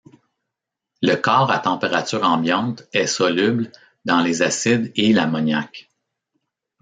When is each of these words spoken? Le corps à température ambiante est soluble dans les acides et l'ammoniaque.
Le 1.03 1.13
corps 1.13 1.51
à 1.51 1.59
température 1.59 2.23
ambiante 2.23 2.85
est 2.91 3.05
soluble 3.05 3.71
dans 4.03 4.21
les 4.21 4.41
acides 4.41 4.91
et 4.95 5.13
l'ammoniaque. 5.13 5.91